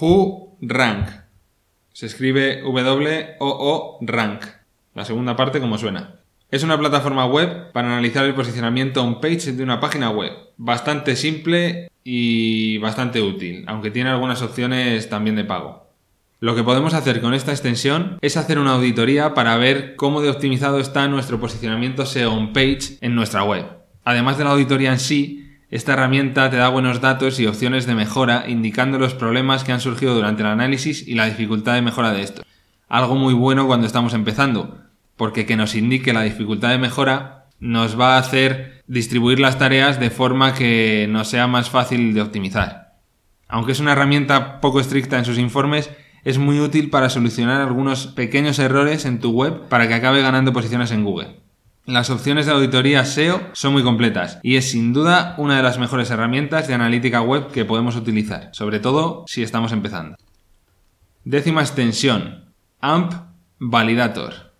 Who 0.00 0.56
Rank. 0.60 1.08
Se 1.92 2.06
escribe 2.06 2.62
W-O-O 2.62 3.98
Rank. 4.00 4.44
La 4.94 5.04
segunda 5.04 5.36
parte 5.36 5.60
como 5.60 5.78
suena. 5.78 6.16
Es 6.50 6.62
una 6.62 6.78
plataforma 6.78 7.26
web 7.26 7.70
para 7.72 7.88
analizar 7.88 8.24
el 8.24 8.34
posicionamiento 8.34 9.02
on-page 9.02 9.52
de 9.52 9.62
una 9.62 9.80
página 9.80 10.10
web. 10.10 10.32
Bastante 10.56 11.16
simple 11.16 11.90
y 12.02 12.78
bastante 12.78 13.22
útil, 13.22 13.64
aunque 13.68 13.90
tiene 13.90 14.10
algunas 14.10 14.42
opciones 14.42 15.08
también 15.08 15.36
de 15.36 15.44
pago. 15.44 15.81
Lo 16.42 16.56
que 16.56 16.64
podemos 16.64 16.92
hacer 16.92 17.20
con 17.20 17.34
esta 17.34 17.52
extensión 17.52 18.18
es 18.20 18.36
hacer 18.36 18.58
una 18.58 18.72
auditoría 18.72 19.32
para 19.32 19.56
ver 19.58 19.94
cómo 19.94 20.22
de 20.22 20.28
optimizado 20.28 20.80
está 20.80 21.06
nuestro 21.06 21.38
posicionamiento 21.38 22.04
SEO 22.04 22.34
on-page 22.34 22.98
en 23.00 23.14
nuestra 23.14 23.44
web. 23.44 23.64
Además 24.02 24.38
de 24.38 24.42
la 24.42 24.50
auditoría 24.50 24.90
en 24.90 24.98
sí, 24.98 25.52
esta 25.70 25.92
herramienta 25.92 26.50
te 26.50 26.56
da 26.56 26.68
buenos 26.68 27.00
datos 27.00 27.38
y 27.38 27.46
opciones 27.46 27.86
de 27.86 27.94
mejora 27.94 28.46
indicando 28.48 28.98
los 28.98 29.14
problemas 29.14 29.62
que 29.62 29.70
han 29.70 29.80
surgido 29.80 30.16
durante 30.16 30.42
el 30.42 30.48
análisis 30.48 31.06
y 31.06 31.14
la 31.14 31.26
dificultad 31.26 31.74
de 31.74 31.82
mejora 31.82 32.10
de 32.10 32.22
estos. 32.22 32.44
Algo 32.88 33.14
muy 33.14 33.34
bueno 33.34 33.68
cuando 33.68 33.86
estamos 33.86 34.12
empezando, 34.12 34.78
porque 35.16 35.46
que 35.46 35.54
nos 35.54 35.76
indique 35.76 36.12
la 36.12 36.22
dificultad 36.22 36.70
de 36.70 36.78
mejora 36.78 37.44
nos 37.60 37.96
va 37.96 38.16
a 38.16 38.18
hacer 38.18 38.82
distribuir 38.88 39.38
las 39.38 39.60
tareas 39.60 40.00
de 40.00 40.10
forma 40.10 40.54
que 40.54 41.06
nos 41.08 41.28
sea 41.28 41.46
más 41.46 41.70
fácil 41.70 42.14
de 42.14 42.20
optimizar. 42.20 42.82
Aunque 43.46 43.70
es 43.70 43.78
una 43.78 43.92
herramienta 43.92 44.60
poco 44.60 44.80
estricta 44.80 45.18
en 45.18 45.24
sus 45.24 45.38
informes, 45.38 45.90
es 46.24 46.38
muy 46.38 46.60
útil 46.60 46.90
para 46.90 47.10
solucionar 47.10 47.60
algunos 47.60 48.06
pequeños 48.06 48.58
errores 48.58 49.04
en 49.04 49.18
tu 49.18 49.30
web 49.30 49.68
para 49.68 49.88
que 49.88 49.94
acabe 49.94 50.22
ganando 50.22 50.52
posiciones 50.52 50.90
en 50.90 51.04
Google. 51.04 51.36
Las 51.84 52.10
opciones 52.10 52.46
de 52.46 52.52
auditoría 52.52 53.04
SEO 53.04 53.40
son 53.54 53.72
muy 53.72 53.82
completas 53.82 54.38
y 54.44 54.54
es 54.54 54.70
sin 54.70 54.92
duda 54.92 55.34
una 55.36 55.56
de 55.56 55.64
las 55.64 55.78
mejores 55.80 56.10
herramientas 56.10 56.68
de 56.68 56.74
analítica 56.74 57.20
web 57.22 57.48
que 57.50 57.64
podemos 57.64 57.96
utilizar, 57.96 58.50
sobre 58.52 58.78
todo 58.78 59.24
si 59.26 59.42
estamos 59.42 59.72
empezando. 59.72 60.16
Décima 61.24 61.60
extensión, 61.60 62.44
AMP 62.80 63.12
Validator. 63.58 64.52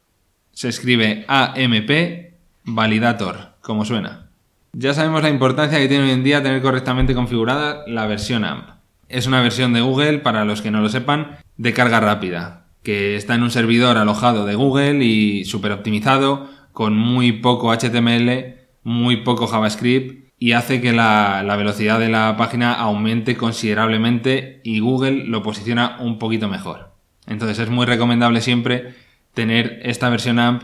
Se 0.52 0.69
escribe 0.69 1.25
AMP 1.28 2.35
Validator, 2.64 3.54
como 3.61 3.85
suena. 3.85 4.31
Ya 4.73 4.92
sabemos 4.92 5.23
la 5.23 5.28
importancia 5.28 5.78
que 5.78 5.88
tiene 5.88 6.04
hoy 6.04 6.11
en 6.11 6.25
día 6.25 6.42
tener 6.42 6.61
correctamente 6.61 7.14
configurada 7.14 7.85
la 7.87 8.07
versión 8.07 8.45
AMP. 8.45 8.82
Es 9.12 9.26
una 9.26 9.42
versión 9.42 9.75
de 9.75 9.83
Google, 9.83 10.21
para 10.21 10.47
los 10.47 10.62
que 10.62 10.71
no 10.71 10.81
lo 10.81 10.88
sepan, 10.88 11.37
de 11.59 11.75
carga 11.75 12.00
rápida, 12.00 12.69
que 12.83 13.14
está 13.14 13.35
en 13.35 13.42
un 13.42 13.50
servidor 13.50 13.99
alojado 13.99 14.47
de 14.47 14.54
Google 14.54 15.04
y 15.04 15.45
súper 15.45 15.71
optimizado, 15.73 16.49
con 16.73 16.97
muy 16.97 17.33
poco 17.33 17.71
HTML, 17.71 18.57
muy 18.85 19.19
poco 19.19 19.47
JavaScript 19.47 20.33
y 20.38 20.52
hace 20.52 20.81
que 20.81 20.92
la, 20.92 21.45
velocidad 21.59 22.00
de 22.00 22.09
la 22.09 22.37
página 22.38 22.73
aumente 22.73 23.37
considerablemente 23.37 24.62
y 24.64 24.81
Google 24.81 25.26
lo 25.26 25.42
posiciona 25.42 25.99
un 26.00 26.19
poquito 26.19 26.49
mejor. 26.49 26.95
Entonces 27.26 27.59
es 27.59 27.69
muy 27.69 27.85
recomendable 27.85 28.40
siempre 28.40 28.95
tener 29.35 29.81
esta 29.85 30.09
versión 30.09 30.38
AMP 30.38 30.62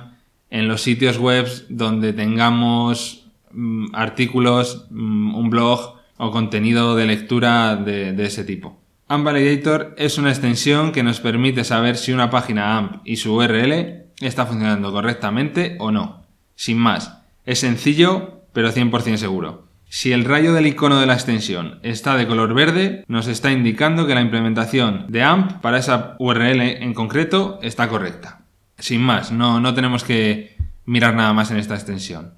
en 0.48 0.68
los 0.68 0.80
sitios 0.80 1.18
web 1.18 1.46
donde 1.68 2.14
tengamos 2.14 3.28
mm, 3.52 3.94
artículos, 3.94 4.86
mm, 4.90 5.34
un 5.34 5.50
blog 5.50 5.97
o 6.18 6.30
contenido 6.30 6.96
de 6.96 7.06
lectura 7.06 7.76
de, 7.76 8.14
ese 8.24 8.44
tipo. 8.44 8.78
AMP 9.08 9.24
Validator 9.24 9.94
es 9.96 10.18
una 10.18 10.30
extensión 10.30 10.92
que 10.92 11.02
nos 11.02 11.20
permite 11.20 11.64
saber 11.64 11.96
si 11.96 12.12
una 12.12 12.28
página 12.28 12.76
AMP 12.76 13.00
y 13.04 13.16
su 13.16 13.34
URL 13.34 14.04
está 14.20 14.44
funcionando 14.44 14.92
correctamente 14.92 15.76
o 15.78 15.90
no. 15.90 16.24
Sin 16.56 16.78
más, 16.78 17.22
es 17.46 17.60
sencillo 17.60 18.42
pero 18.52 18.72
100% 18.72 19.16
seguro. 19.16 19.68
Si 19.88 20.12
el 20.12 20.24
rayo 20.24 20.52
del 20.52 20.66
icono 20.66 21.00
de 21.00 21.06
la 21.06 21.14
extensión 21.14 21.78
está 21.82 22.16
de 22.16 22.26
color 22.26 22.52
verde, 22.52 23.04
nos 23.08 23.26
está 23.26 23.52
indicando 23.52 24.06
que 24.06 24.14
la 24.14 24.20
implementación 24.20 25.06
de 25.08 25.22
AMP 25.22 25.60
para 25.62 25.78
esa 25.78 26.16
URL 26.18 26.60
en 26.60 26.92
concreto 26.92 27.58
está 27.62 27.88
correcta. 27.88 28.42
Sin 28.78 29.00
más, 29.00 29.32
no, 29.32 29.60
no 29.60 29.72
tenemos 29.74 30.04
que 30.04 30.56
mirar 30.84 31.14
nada 31.14 31.32
más 31.32 31.50
en 31.50 31.56
esta 31.56 31.74
extensión. 31.74 32.34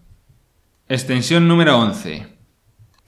Extensión 0.89 1.49
número 1.49 1.79
11. 1.79 2.40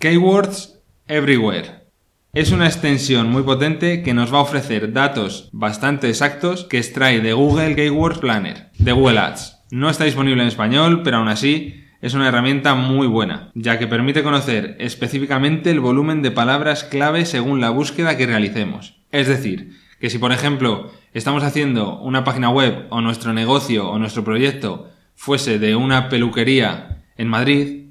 Keywords 0.02 0.82
Everywhere. 1.06 1.84
Es 2.32 2.50
una 2.50 2.66
extensión 2.66 3.30
muy 3.30 3.44
potente 3.44 4.02
que 4.02 4.14
nos 4.14 4.34
va 4.34 4.38
a 4.38 4.42
ofrecer 4.42 4.92
datos 4.92 5.48
bastante 5.52 6.08
exactos 6.08 6.64
que 6.64 6.78
extrae 6.78 7.20
de 7.20 7.32
Google 7.34 7.76
Keywords 7.76 8.18
Planner, 8.18 8.72
de 8.76 8.90
Google 8.90 9.20
Ads. 9.20 9.60
No 9.70 9.88
está 9.88 10.02
disponible 10.02 10.42
en 10.42 10.48
español, 10.48 11.02
pero 11.04 11.18
aún 11.18 11.28
así 11.28 11.84
es 12.00 12.14
una 12.14 12.26
herramienta 12.26 12.74
muy 12.74 13.06
buena, 13.06 13.52
ya 13.54 13.78
que 13.78 13.86
permite 13.86 14.24
conocer 14.24 14.74
específicamente 14.80 15.70
el 15.70 15.78
volumen 15.78 16.20
de 16.20 16.32
palabras 16.32 16.82
clave 16.82 17.24
según 17.24 17.60
la 17.60 17.70
búsqueda 17.70 18.16
que 18.16 18.26
realicemos. 18.26 18.96
Es 19.12 19.28
decir, 19.28 19.78
que 20.00 20.10
si 20.10 20.18
por 20.18 20.32
ejemplo 20.32 20.90
estamos 21.14 21.44
haciendo 21.44 22.00
una 22.00 22.24
página 22.24 22.50
web 22.50 22.88
o 22.90 23.00
nuestro 23.00 23.32
negocio 23.32 23.88
o 23.88 24.00
nuestro 24.00 24.24
proyecto 24.24 24.90
fuese 25.14 25.60
de 25.60 25.76
una 25.76 26.08
peluquería 26.08 27.04
en 27.16 27.28
Madrid, 27.28 27.81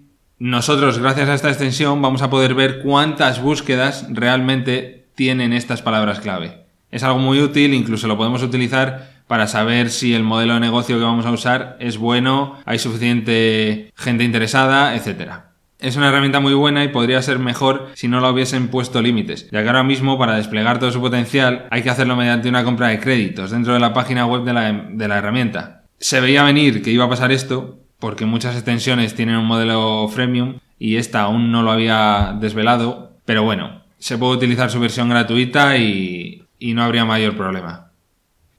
nosotros 0.43 0.97
gracias 0.97 1.29
a 1.29 1.35
esta 1.35 1.49
extensión 1.49 2.01
vamos 2.01 2.23
a 2.23 2.31
poder 2.31 2.55
ver 2.55 2.79
cuántas 2.79 3.39
búsquedas 3.43 4.07
realmente 4.09 5.05
tienen 5.13 5.53
estas 5.53 5.83
palabras 5.83 6.19
clave. 6.19 6.65
Es 6.89 7.03
algo 7.03 7.19
muy 7.19 7.39
útil, 7.39 7.75
incluso 7.75 8.07
lo 8.07 8.17
podemos 8.17 8.41
utilizar 8.41 9.21
para 9.27 9.45
saber 9.45 9.91
si 9.91 10.15
el 10.15 10.23
modelo 10.23 10.55
de 10.55 10.61
negocio 10.61 10.97
que 10.97 11.03
vamos 11.03 11.27
a 11.27 11.31
usar 11.31 11.77
es 11.79 11.99
bueno, 11.99 12.57
hay 12.65 12.79
suficiente 12.79 13.91
gente 13.95 14.23
interesada, 14.23 14.95
etcétera 14.95 15.51
es 15.77 15.95
una 15.95 16.09
herramienta 16.09 16.39
muy 16.39 16.55
buena 16.55 16.83
y 16.83 16.87
podría 16.87 17.21
ser 17.21 17.37
mejor 17.37 17.89
si 17.93 18.07
no 18.07 18.19
la 18.19 18.31
hubiesen 18.31 18.69
puesto 18.69 19.01
límites, 19.01 19.47
ya 19.51 19.61
que 19.61 19.67
ahora 19.67 19.83
mismo 19.83 20.17
para 20.17 20.37
desplegar 20.37 20.79
todo 20.79 20.91
su 20.91 21.01
potencial 21.01 21.67
hay 21.69 21.83
que 21.83 21.89
hacerlo 21.91 22.15
mediante 22.15 22.49
una 22.49 22.63
compra 22.63 22.87
de 22.89 22.99
créditos 22.99 23.51
dentro 23.51 23.73
de 23.73 23.79
la 23.79 23.93
página 23.93 24.25
web 24.25 24.43
de 24.43 24.53
la, 24.53 24.71
de 24.71 25.07
la 25.07 25.17
herramienta. 25.17 25.83
Se 25.99 26.19
veía 26.19 26.43
venir 26.43 26.81
que 26.81 26.91
iba 26.91 27.05
a 27.05 27.09
pasar 27.09 27.31
esto 27.31 27.81
porque 28.01 28.25
muchas 28.25 28.55
extensiones 28.55 29.15
tienen 29.15 29.37
un 29.37 29.45
modelo 29.45 30.09
freemium 30.09 30.55
y 30.77 30.97
esta 30.97 31.21
aún 31.21 31.51
no 31.51 31.61
lo 31.61 31.71
había 31.71 32.35
desvelado, 32.41 33.13
pero 33.23 33.43
bueno, 33.43 33.83
se 33.99 34.17
puede 34.17 34.33
utilizar 34.33 34.69
su 34.69 34.79
versión 34.79 35.07
gratuita 35.07 35.77
y, 35.77 36.43
y 36.59 36.73
no 36.73 36.83
habría 36.83 37.05
mayor 37.05 37.37
problema. 37.37 37.91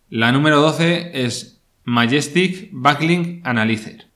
La 0.08 0.30
número 0.32 0.61
12 0.61 1.25
es 1.25 1.61
Majestic 1.84 2.68
Backlink 2.70 3.44
Analyzer. 3.44 4.06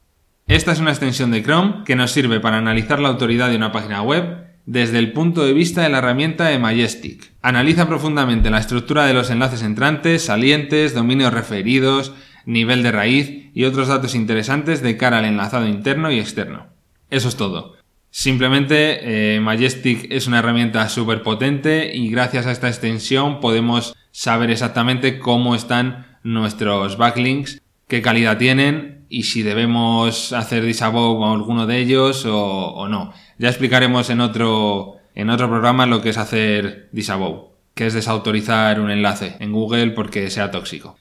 Esta 0.47 0.71
es 0.71 0.79
una 0.79 0.93
extensión 0.93 1.33
de 1.33 1.43
Chrome 1.43 1.83
que 1.85 1.97
nos 1.97 2.13
sirve 2.13 2.39
para 2.39 2.59
analizar 2.59 3.01
la 3.01 3.09
autoridad 3.09 3.51
de 3.51 3.57
una 3.57 3.73
página 3.73 4.03
web 4.03 4.47
desde 4.67 4.99
el 5.01 5.13
punto 5.13 5.45
de 5.45 5.53
vista 5.53 5.83
de 5.83 5.89
la 5.89 5.99
herramienta 5.99 6.47
de 6.47 6.61
Majestic. 6.61 7.33
Analiza 7.43 7.89
profundamente 7.89 8.51
la 8.51 8.59
estructura 8.59 9.07
de 9.07 9.15
los 9.15 9.31
enlaces 9.31 9.63
entrantes, 9.63 10.25
salientes, 10.25 10.95
dominios 10.95 11.33
referidos, 11.35 12.13
nivel 12.47 12.83
de 12.83 12.93
raíz 12.93 13.51
y 13.53 13.65
otros 13.65 13.89
datos 13.89 14.15
interesantes 14.15 14.81
de 14.83 14.97
cara 14.97 15.19
al 15.19 15.27
enlazado 15.27 15.69
interno 15.69 16.11
y 16.11 16.19
externo. 16.19 16.69
Eso 17.11 17.29
es 17.29 17.37
todo. 17.37 17.77
Simplemente 18.11 19.35
eh, 19.35 19.41
Majestic 19.41 20.07
es 20.11 20.27
una 20.27 20.39
herramienta 20.39 20.89
súper 20.89 21.23
potente 21.23 21.95
y 21.95 22.09
gracias 22.09 22.47
a 22.47 22.53
esta 22.53 22.69
extensión 22.69 23.41
podemos 23.41 23.95
saber 24.11 24.51
exactamente 24.51 25.19
cómo 25.19 25.55
están 25.55 26.19
nuestros 26.23 26.97
backlinks, 26.97 27.61
qué 27.89 28.01
calidad 28.01 28.39
tienen 28.39 29.05
y 29.11 29.25
si 29.25 29.43
debemos 29.43 30.33
hacer 30.33 30.65
disavow 30.65 31.25
a 31.25 31.33
alguno 31.33 31.67
de 31.67 31.79
ellos 31.79 32.25
o, 32.27 32.89
no. 32.89 33.13
Ya 33.39 33.51
explicaremos 33.51 34.09
en 34.09 34.21
otro, 34.21 34.97
en 35.15 35.29
otro 35.29 35.49
programa 35.51 35.85
lo 35.85 36.01
que 36.01 36.09
es 36.09 36.19
hacer 36.19 36.89
disavow, 36.93 37.51
que 37.75 37.87
es 37.87 37.93
desautorizar 37.93 38.81
un 38.81 38.91
enlace 38.91 39.37
en 39.41 39.53
Google 39.53 39.91
porque 39.91 40.31
sea 40.31 40.51
tóxico. 40.51 40.97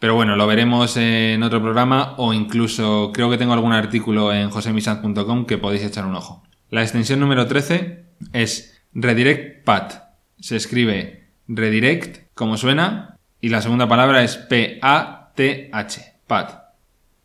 Pero 0.00 0.14
bueno, 0.14 0.34
lo 0.34 0.46
veremos 0.46 0.96
en 0.96 1.42
otro 1.42 1.62
programa 1.62 2.14
o 2.16 2.32
incluso 2.32 3.12
creo 3.12 3.30
que 3.30 3.36
tengo 3.36 3.52
algún 3.52 3.74
artículo 3.74 4.32
en 4.32 4.50
josemisant.com 4.50 5.44
que 5.44 5.58
podéis 5.58 5.84
echar 5.84 6.06
un 6.06 6.16
ojo. 6.16 6.42
La 6.70 6.82
extensión 6.82 7.20
número 7.20 7.46
13 7.46 8.06
es 8.32 8.82
Redirect 8.94 9.64
Path. 9.64 10.02
Se 10.40 10.56
escribe 10.56 11.28
redirect, 11.48 12.28
como 12.34 12.56
suena, 12.56 13.18
y 13.40 13.50
la 13.50 13.60
segunda 13.60 13.88
palabra 13.88 14.22
es 14.22 14.36
P-A-T-H, 14.36 16.14
Path. 16.26 16.60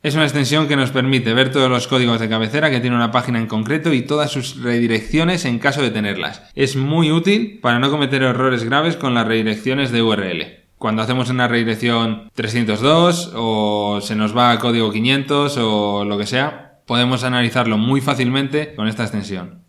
Es 0.04 0.16
una 0.16 0.26
extensión 0.26 0.68
que 0.68 0.76
nos 0.76 0.92
permite 0.92 1.34
ver 1.34 1.52
todos 1.52 1.70
los 1.70 1.88
códigos 1.88 2.20
de 2.20 2.30
cabecera 2.30 2.70
que 2.70 2.80
tiene 2.80 2.96
una 2.96 3.12
página 3.12 3.40
en 3.40 3.48
concreto 3.48 3.94
y 3.94 4.02
todas 4.02 4.32
sus 4.32 4.62
redirecciones 4.62 5.46
en 5.46 5.60
caso 5.60 5.82
de 5.82 5.92
tenerlas. 5.92 6.44
Es 6.54 6.76
muy 6.76 7.12
útil 7.12 7.60
para 7.62 7.80
no 7.80 7.90
cometer 7.90 8.22
errores 8.22 8.64
graves 8.64 8.98
con 8.98 9.14
las 9.14 9.26
redirecciones 9.26 9.92
de 9.92 10.04
URL. 10.04 10.65
Cuando 10.78 11.02
hacemos 11.02 11.30
una 11.30 11.48
redirección 11.48 12.30
302 12.34 13.32
o 13.36 14.00
se 14.02 14.16
nos 14.16 14.36
va 14.36 14.52
a 14.52 14.60
código 14.60 14.92
500 14.92 15.58
o 15.58 16.06
lo 16.06 16.18
que 16.18 16.26
sea, 16.26 16.82
podemos 16.86 17.24
analizarlo 17.24 17.78
muy 17.78 18.02
fácilmente 18.02 18.76
con 18.76 18.88
esta 18.88 19.04
extensión. 19.04 19.64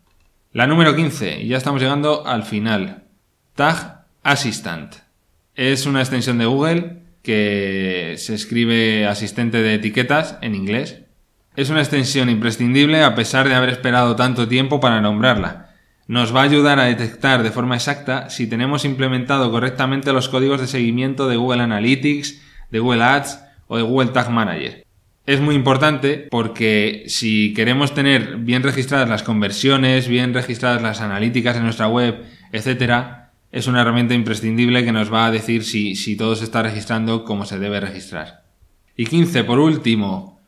La 0.53 0.67
número 0.67 0.97
15, 0.97 1.43
y 1.43 1.49
ya 1.49 1.59
estamos 1.59 1.81
llegando 1.81 2.27
al 2.27 2.43
final. 2.43 3.05
Tag 3.55 4.07
Assistant. 4.23 4.95
Es 5.55 5.87
una 5.87 6.01
extensión 6.01 6.39
de 6.39 6.47
Google 6.47 7.03
que 7.23 8.15
se 8.19 8.35
escribe 8.35 9.07
asistente 9.07 9.63
de 9.63 9.75
etiquetas 9.75 10.39
en 10.43 10.55
inglés. 10.55 11.03
Es 11.57 11.71
una 11.71 11.81
extensión 11.81 12.29
imprescindible 12.29 13.03
a 13.03 13.15
pesar 13.15 13.49
de 13.49 13.55
haber 13.55 13.71
esperado 13.71 14.17
tanto 14.17 14.47
tiempo 14.49 14.81
para 14.81 15.01
nombrarla. 15.01 15.66
Nos 16.09 16.35
va 16.35 16.41
a 16.41 16.45
ayudar 16.45 16.79
a 16.79 16.85
detectar 16.85 17.43
de 17.43 17.51
forma 17.51 17.75
exacta 17.75 18.31
si 18.31 18.47
tenemos 18.47 18.85
implementado 18.85 19.51
correctamente 19.51 20.13
los 20.13 20.29
códigos 20.29 20.61
de 20.61 20.67
seguimiento 20.67 21.29
de 21.29 21.37
Google 21.37 21.63
Analytics, 21.63 22.41
de 22.71 22.79
Google 22.79 23.03
Ads 23.03 23.41
o 23.69 23.77
de 23.77 23.83
Google 23.83 24.11
Tag 24.11 24.31
Manager 24.31 24.87
es 25.27 25.41
muy 25.41 25.57
importante 25.57 26.19
porque 26.31 27.05
si 27.09 27.53
queremos 27.53 27.93
tener 27.95 28.37
bien 28.37 28.63
registradas 28.63 29.09
las 29.09 29.25
conversiones, 29.25 30.07
bien 30.07 30.33
registradas 30.33 30.81
las 30.81 31.01
analíticas 31.01 31.57
en 31.57 31.65
nuestra 31.65 31.89
web, 31.89 32.25
etcétera, 32.53 33.33
es 33.51 33.67
una 33.67 33.83
herramienta 33.83 34.15
imprescindible 34.15 34.85
que 34.85 34.93
nos 34.93 35.13
va 35.13 35.27
a 35.27 35.31
decir 35.33 35.65
si, 35.65 35.97
si 35.97 36.17
todo 36.17 36.37
se 36.37 36.45
está 36.45 36.63
registrando 36.63 37.25
como 37.25 37.45
se 37.45 37.59
debe 37.59 37.81
registrar. 37.81 38.45
Y 38.97 39.07
15, 39.07 39.43
por 39.45 39.59
último, 39.59 40.41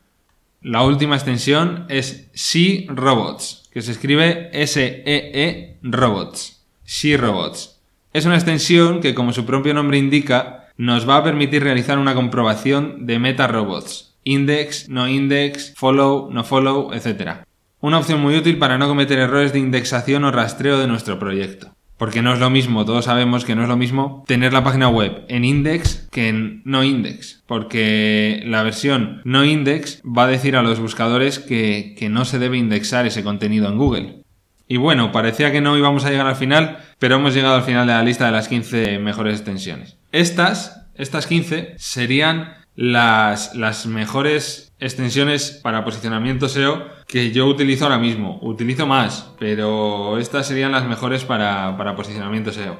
la 0.61 0.81
última 0.83 1.15
extensión 1.15 1.85
es 1.89 2.29
SEE 2.33 2.87
Robots, 2.87 3.58
que 3.71 3.81
se 3.81 3.91
escribe 3.91 4.49
S-E-E 4.53 5.31
-E 5.33 5.77
Robots. 5.81 6.65
SEE 6.83 7.17
Robots. 7.17 7.81
Es 8.13 8.25
una 8.25 8.35
extensión 8.35 9.01
que, 9.01 9.13
como 9.13 9.33
su 9.33 9.45
propio 9.45 9.73
nombre 9.73 9.97
indica, 9.97 10.69
nos 10.77 11.07
va 11.07 11.17
a 11.17 11.23
permitir 11.23 11.63
realizar 11.63 11.99
una 11.99 12.15
comprobación 12.15 13.05
de 13.05 13.19
meta 13.19 13.47
robots 13.47 14.09
index, 14.23 14.89
no 14.89 15.07
index, 15.07 15.73
follow, 15.75 16.29
no 16.31 16.43
follow, 16.43 16.93
etc. 16.93 17.45
Una 17.79 17.99
opción 17.99 18.21
muy 18.21 18.35
útil 18.35 18.57
para 18.57 18.77
no 18.77 18.87
cometer 18.87 19.19
errores 19.19 19.53
de 19.53 19.59
indexación 19.59 20.23
o 20.23 20.31
rastreo 20.31 20.77
de 20.77 20.87
nuestro 20.87 21.17
proyecto. 21.17 21.73
Porque 21.99 22.21
no 22.21 22.31
es 22.33 22.39
lo 22.39 22.49
mismo, 22.49 22.85
todos 22.85 23.05
sabemos 23.05 23.43
que 23.43 23.55
no 23.55 23.63
es 23.63 23.67
lo 23.67 23.75
mismo 23.75 24.23
tener 24.25 24.53
la 24.53 24.63
página 24.63 24.87
web 24.87 25.25
en 25.27 25.43
index 25.43 26.07
que 26.11 26.29
en 26.29 26.61
no 26.63 26.85
index. 26.85 27.43
Porque 27.45 28.41
la 28.45 28.63
versión 28.63 29.21
no 29.25 29.43
index 29.43 30.01
va 30.05 30.23
a 30.23 30.27
decir 30.27 30.55
a 30.55 30.61
los 30.63 30.79
buscadores 30.79 31.39
que, 31.39 31.95
que 31.99 32.07
no 32.07 32.23
se 32.23 32.39
debe 32.39 32.57
indexar 32.57 33.05
ese 33.05 33.21
contenido 33.21 33.67
en 33.67 33.77
Google. 33.77 34.23
Y 34.65 34.77
bueno, 34.77 35.11
parecía 35.11 35.51
que 35.51 35.59
no 35.59 35.77
íbamos 35.77 36.05
a 36.05 36.09
llegar 36.09 36.27
al 36.27 36.37
final, 36.37 36.77
pero 36.99 37.15
hemos 37.15 37.33
llegado 37.33 37.55
al 37.55 37.63
final 37.63 37.85
de 37.85 37.93
la 37.93 38.03
lista 38.03 38.27
de 38.27 38.31
las 38.31 38.47
15 38.47 38.99
mejores 38.99 39.35
extensiones. 39.35 39.97
Estas, 40.13 40.87
estas 40.95 41.27
15, 41.27 41.73
serían 41.77 42.53
las, 42.75 43.55
las 43.55 43.87
mejores 43.87 44.68
extensiones 44.79 45.51
para 45.51 45.83
posicionamiento 45.83 46.47
SEO 46.47 46.83
que 47.07 47.31
yo 47.31 47.45
utilizo 47.47 47.85
ahora 47.85 47.97
mismo. 47.97 48.39
Utilizo 48.41 48.87
más, 48.87 49.31
pero 49.37 50.17
estas 50.17 50.47
serían 50.47 50.71
las 50.71 50.85
mejores 50.85 51.25
para, 51.25 51.75
para 51.77 51.95
posicionamiento 51.95 52.51
SEO. 52.51 52.77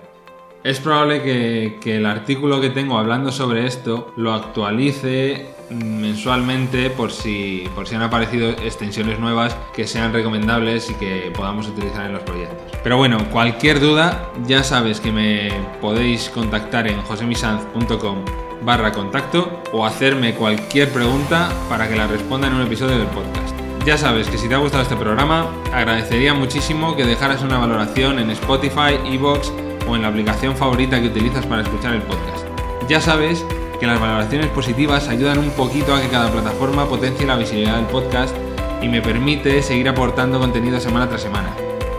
Es 0.63 0.79
probable 0.79 1.21
que, 1.23 1.77
que, 1.81 1.97
el 1.97 2.05
artículo 2.05 2.59
que 2.59 2.69
tengo 2.69 2.97
hablando 2.97 3.31
sobre 3.31 3.65
esto 3.65 4.13
lo 4.17 4.33
actualice 4.33 5.47
mensualmente 5.69 6.89
por 6.89 7.11
si, 7.11 7.63
por 7.75 7.87
si 7.87 7.95
han 7.95 8.01
aparecido 8.01 8.49
extensiones 8.49 9.19
nuevas 9.19 9.55
que 9.73 9.87
sean 9.87 10.11
recomendables 10.11 10.89
y 10.89 10.95
que 10.95 11.31
podamos 11.33 11.67
utilizar 11.67 12.07
en 12.07 12.13
los 12.13 12.23
proyectos. 12.23 12.77
Pero 12.83 12.97
bueno, 12.97 13.29
cualquier 13.31 13.79
duda 13.79 14.31
ya 14.47 14.63
sabes 14.63 14.99
que 14.99 15.11
me 15.11 15.49
podéis 15.79 16.29
contactar 16.29 16.87
en 16.87 16.99
josemisanz.com 17.01 18.48
barra 18.61 18.91
contacto 18.91 19.61
o 19.71 19.85
hacerme 19.85 20.33
cualquier 20.35 20.89
pregunta 20.91 21.49
para 21.69 21.87
que 21.87 21.95
la 21.95 22.07
responda 22.07 22.47
en 22.47 22.55
un 22.55 22.61
episodio 22.61 22.97
del 22.97 23.07
podcast. 23.07 23.55
Ya 23.85 23.97
sabes 23.97 24.27
que 24.27 24.37
si 24.37 24.47
te 24.47 24.55
ha 24.55 24.57
gustado 24.57 24.83
este 24.83 24.95
programa, 24.95 25.47
agradecería 25.73 26.33
muchísimo 26.33 26.95
que 26.95 27.05
dejaras 27.05 27.41
una 27.41 27.57
valoración 27.57 28.19
en 28.19 28.29
Spotify, 28.31 28.99
Evox 29.05 29.51
o 29.87 29.95
en 29.95 30.01
la 30.01 30.09
aplicación 30.09 30.55
favorita 30.55 30.99
que 31.01 31.07
utilizas 31.07 31.45
para 31.45 31.61
escuchar 31.61 31.93
el 31.93 32.01
podcast. 32.01 32.45
Ya 32.87 32.99
sabes 32.99 33.45
que 33.79 33.87
las 33.87 33.99
valoraciones 33.99 34.47
positivas 34.47 35.07
ayudan 35.07 35.39
un 35.39 35.51
poquito 35.51 35.95
a 35.95 36.01
que 36.01 36.09
cada 36.09 36.31
plataforma 36.31 36.87
potencie 36.87 37.25
la 37.25 37.37
visibilidad 37.37 37.77
del 37.77 37.85
podcast 37.85 38.35
y 38.81 38.87
me 38.87 39.01
permite 39.01 39.61
seguir 39.61 39.87
aportando 39.89 40.39
contenido 40.39 40.79
semana 40.79 41.07
tras 41.07 41.21
semana. 41.21 41.55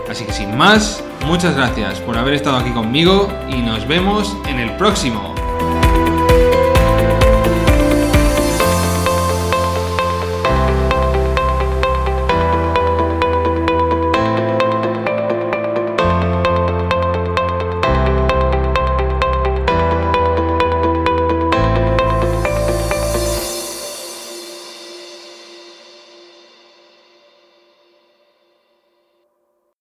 Así 0.09 0.25
que 0.25 0.33
sin 0.33 0.57
más, 0.57 1.03
muchas 1.25 1.55
gracias 1.55 1.99
por 2.01 2.17
haber 2.17 2.33
estado 2.33 2.57
aquí 2.57 2.71
conmigo 2.71 3.29
y 3.49 3.61
nos 3.61 3.87
vemos 3.87 4.35
en 4.47 4.59
el 4.59 4.75
próximo. 4.75 5.30